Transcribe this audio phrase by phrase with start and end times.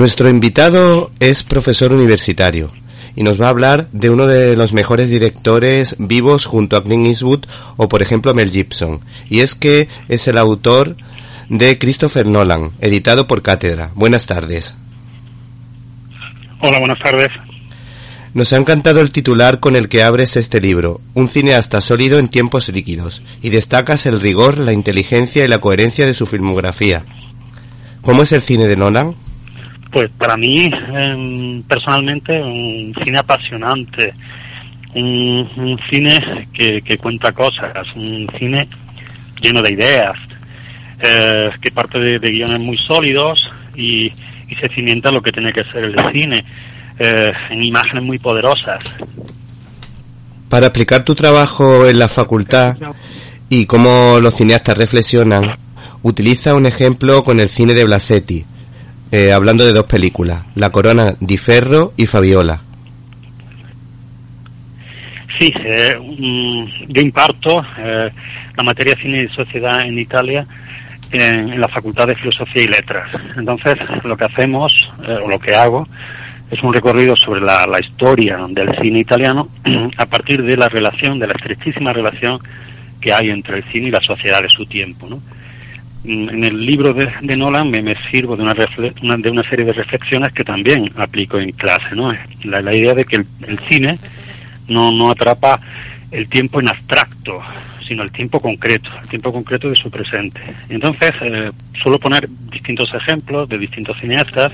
[0.00, 2.72] Nuestro invitado es profesor universitario
[3.14, 7.06] y nos va a hablar de uno de los mejores directores vivos junto a Clint
[7.06, 7.44] Eastwood
[7.76, 9.00] o por ejemplo Mel Gibson.
[9.28, 10.96] Y es que es el autor
[11.50, 13.90] de Christopher Nolan, editado por Cátedra.
[13.94, 14.74] Buenas tardes.
[16.62, 17.28] Hola, buenas tardes.
[18.32, 22.30] Nos ha encantado el titular con el que abres este libro, un cineasta sólido en
[22.30, 27.04] tiempos líquidos, y destacas el rigor, la inteligencia y la coherencia de su filmografía.
[28.00, 29.14] ¿Cómo es el cine de Nolan?
[29.90, 34.14] Pues para mí, em, personalmente, un cine apasionante,
[34.94, 38.68] un, cine que, cuenta cosas, un cine
[39.40, 40.16] lleno de ideas,
[41.02, 44.12] eh, que parte de, guiones muy sólidos y,
[44.60, 46.44] se cimienta lo que tiene que ser el cine,
[46.98, 48.82] eh, en imágenes muy poderosas.
[50.48, 52.76] Para aplicar tu trabajo en la facultad
[53.48, 55.56] y cómo los cineastas reflexionan,
[56.02, 58.44] utiliza un ejemplo con el cine de Blasetti
[59.10, 62.60] eh, hablando de dos películas, La Corona di Ferro y Fabiola.
[65.38, 68.10] Sí, eh, mm, yo imparto eh,
[68.56, 70.46] la materia cine y sociedad en Italia
[71.10, 73.10] en, la Facultad de Filosofía y Letras.
[73.36, 75.88] Entonces, lo que hacemos, o lo que hago,
[76.50, 79.48] es un recorrido sobre la, la, historia del cine italiano
[79.96, 82.38] a partir de la relación, de la estrechísima relación
[83.00, 85.08] que hay entre el cine y la sociedad de su tiempo.
[85.08, 85.20] ¿no?
[86.02, 90.32] Mm, en el libro de, Nolan me, sirvo de una, de una serie de reflexiones
[90.32, 92.12] que también aplico en clase, ¿no?
[92.44, 93.98] La, idea de que el, cine
[94.66, 95.60] no, no atrapa
[96.10, 97.42] el tiempo en abstracto,
[97.86, 100.40] sino el tiempo concreto, el tiempo concreto de su presente.
[100.70, 101.50] Entonces, eh,
[101.82, 104.52] suelo poner distintos ejemplos de distintos cineastas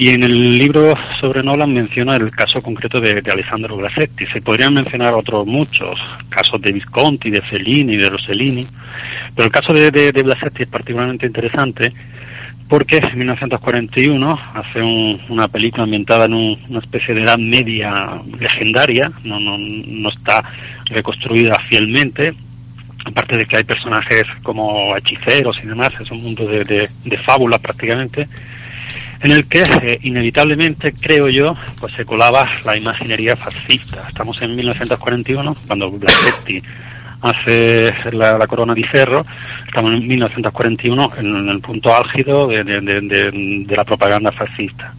[0.00, 4.24] y en el libro sobre Nolan menciona el caso concreto de, Alessandro Blasetti.
[4.24, 6.00] Se podrían mencionar otros muchos,
[6.30, 8.66] casos de Visconti, de Fellini, de Rossellini,
[9.36, 11.92] pero el caso de, de, Blasetti es particularmente interesante
[12.66, 19.38] porque en 1941 hace una película ambientada en una especie de edad media legendaria, no,
[19.38, 20.42] no, no está
[20.86, 22.32] reconstruida fielmente,
[23.04, 27.18] aparte de que hay personajes como hechiceros y demás, es un mundo de, de, de
[27.18, 28.26] fábula prácticamente,
[29.22, 34.06] en el que inevitablemente, creo yo, pues se colaba la imaginería fascista.
[34.08, 36.62] Estamos en 1941, cuando Blasetti
[37.20, 39.26] hace la, corona di ferro,
[39.66, 44.92] estamos en 1941 en, el punto álgido de, la propaganda fascista.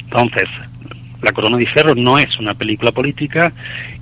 [0.00, 0.48] Entonces,
[1.22, 3.52] la Corona di Ferro no es una película política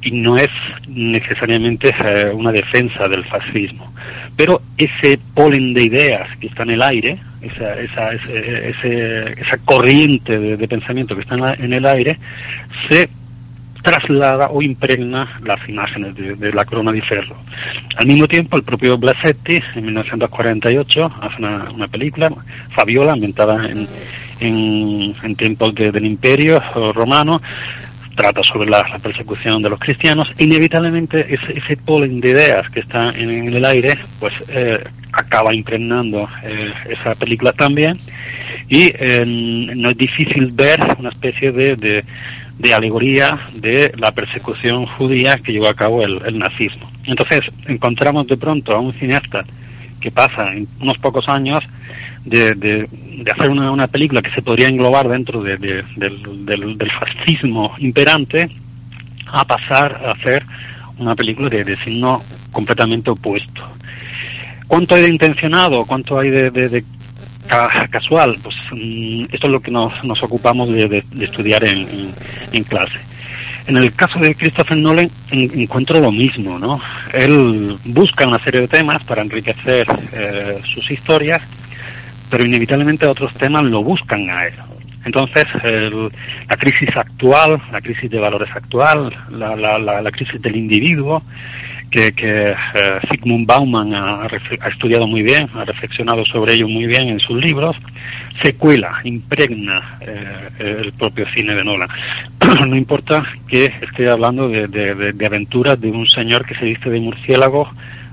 [0.03, 0.51] y no es
[0.89, 3.93] necesariamente eh, una defensa del fascismo.
[4.37, 10.69] Pero ese polen de ideas que está en el aire, esa, esa, esa corriente de,
[10.69, 12.19] pensamiento que está en, el aire,
[12.89, 13.09] se
[13.83, 17.37] traslada o impregna las imágenes de, la corona di ferro.
[17.97, 22.31] Al mismo tiempo, el propio Blasetti, en 1948, hace una, película,
[22.75, 23.87] Fabiola, ambientada en,
[24.41, 26.61] en, tiempos del Imperio
[26.93, 27.41] Romano,
[28.15, 33.11] trata sobre la, persecución de los cristianos, inevitablemente ese, ese, polen de ideas que está
[33.11, 37.99] en, el aire, pues eh, acaba impregnando eh, esa película también,
[38.69, 42.05] y eh, no es difícil ver una especie de,
[42.59, 46.91] de, alegoría de la persecución judía que llevó a cabo el, el nazismo.
[47.05, 49.45] Entonces encontramos de pronto a un cineasta
[50.01, 51.61] que pasa en unos pocos años
[52.25, 52.89] de, de,
[53.37, 58.51] hacer una, una, película que se podría englobar dentro de, del, del, fascismo imperante
[59.27, 60.45] a pasar a hacer
[60.99, 62.23] una película de, signo
[62.53, 63.63] completamente opuesto.
[64.67, 65.85] ¿Cuánto hay de intencionado?
[65.85, 66.85] ¿Cuánto hay de,
[67.91, 68.37] casual?
[68.43, 72.13] Pues mm, esto es lo que nos, nos ocupamos de, estudiar en,
[72.53, 72.99] en, clase.
[73.67, 76.81] En el caso de Christopher Nolan encuentro lo mismo, ¿no?
[77.13, 81.43] Él busca una serie de temas para enriquecer eh, sus historias
[82.31, 84.55] pero inevitablemente otros temas lo buscan a él.
[85.05, 85.45] Entonces,
[86.49, 91.23] la crisis actual, la crisis de valores actual, la, la, la, crisis del individuo,
[91.91, 92.57] que, que eh,
[93.11, 94.27] Sigmund Bauman ha,
[94.69, 97.77] estudiado muy bien, ha reflexionado sobre ello muy bien en sus libros,
[98.43, 101.89] secuela, impregna eh, el propio cine de Nolan.
[102.69, 106.99] no importa que esté hablando de, de, aventuras de un señor que se viste de
[106.99, 107.71] murciélago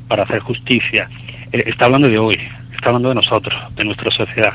[0.08, 1.10] para hacer justicia.
[1.52, 2.38] Eh, está hablando de hoy,
[2.82, 4.54] está hablando de nosotros, de nuestra sociedad.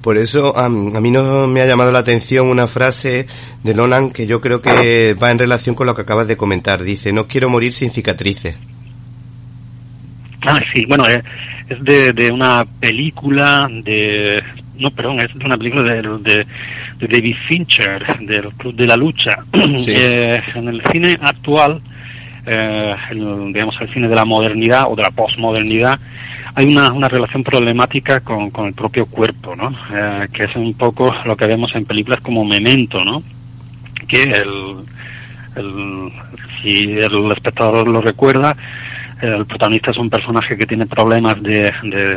[0.00, 3.26] Por eso a, mí no me ha llamado la atención una frase
[3.64, 6.84] de Nolan que yo creo que va en relación con lo que acabas de comentar.
[6.84, 8.56] Dice, no quiero morir sin cicatrices.
[10.42, 11.18] Ah, sí, bueno, es,
[11.82, 14.40] de, una película de...
[14.78, 16.46] No, perdón, es de una película de,
[17.00, 19.44] de, David Fincher, del Club de la Lucha.
[19.88, 21.82] Eh, en el cine actual,
[22.48, 22.94] eh,
[23.52, 25.98] digamos, el cine de la modernidad o de la posmodernidad,
[26.54, 29.70] hay una, una relación problemática con, con el propio cuerpo, ¿no?
[29.92, 33.22] Eh, que es un poco lo que vemos en películas como Memento, ¿no?
[34.08, 34.76] Que el,
[35.56, 36.12] el,
[36.60, 38.56] si el espectador lo recuerda,
[39.20, 41.72] el protagonista es un personaje que tiene problemas de,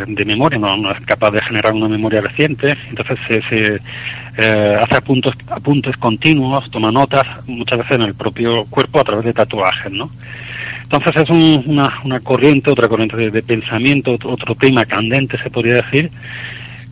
[0.08, 3.82] de, memoria, no, es capaz de generar una memoria reciente, entonces se, se
[4.38, 9.26] eh, hace apuntes, apuntes continuos, toma notas, muchas veces en el propio cuerpo a través
[9.26, 10.10] de tatuajes, ¿no?
[10.84, 11.30] Entonces es
[11.66, 16.12] una, una corriente, otra corriente de, pensamiento, otro, tema candente se podría decir,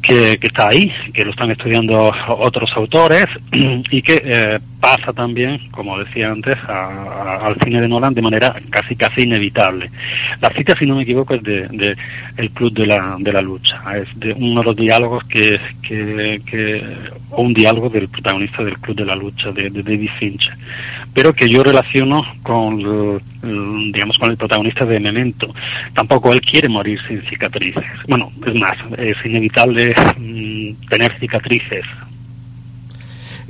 [0.10, 5.60] que, que, está ahí, que lo están estudiando otros autores y que eh, pasa también,
[5.72, 9.90] como decía antes, al cine de Nolan de manera casi casi inevitable.
[10.42, 11.96] La cita, si no me equivoco, es de,
[12.38, 13.82] El Club de la, de la Lucha.
[13.98, 16.84] Es de uno de los diálogos que, que,
[17.32, 20.50] o un diálogo del protagonista del Club de la Lucha, de, David Finch,
[21.20, 22.78] pero que yo relaciono con,
[23.92, 25.54] digamos, con el protagonista de Memento.
[25.94, 27.84] Tampoco él quiere morir sin cicatrices.
[28.08, 31.84] Bueno, es más, es inevitable mm, tener cicatrices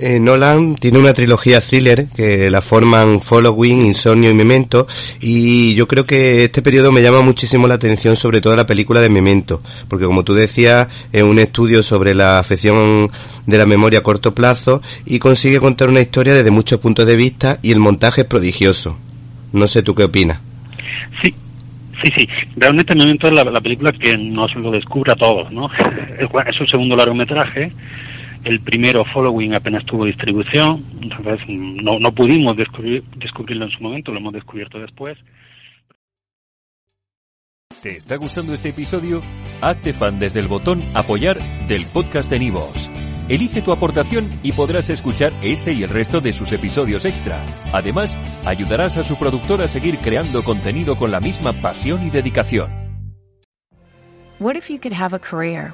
[0.02, 4.88] eh, Nolan tiene una trilogía thriller que la forman Following, Insomnio y Memento
[5.20, 9.02] y yo creo que este periodo me llama muchísimo la atención sobre todo la película
[9.02, 13.12] de Memento porque como tú decías es un estudio sobre la afección
[13.46, 17.16] de la memoria a corto plazo y consigue contar una historia desde muchos puntos de
[17.16, 18.98] vista y el montaje es prodigioso.
[19.52, 20.40] No sé tú qué opinas.
[21.22, 21.34] Sí,
[22.02, 25.70] Sí, sí, realmente Memento es la, película que nos lo descubre a todos, ¿no?
[26.48, 27.74] Es un segundo largometraje
[28.44, 34.12] el primero, Following, apenas tuvo distribución, entonces no, no pudimos descubrir, descubrirlo en su momento,
[34.12, 35.18] lo hemos descubierto después.
[37.82, 39.22] ¿Te está gustando este episodio?
[39.62, 41.38] Hazte fan desde el botón Apoyar
[41.68, 42.90] del podcast de Nivos.
[43.30, 47.46] Elige tu aportación y podrás escuchar este y el resto de sus episodios extra.
[47.72, 52.70] Además, ayudarás a su productor a seguir creando contenido con la misma pasión y dedicación.
[54.40, 55.74] What if you could have a career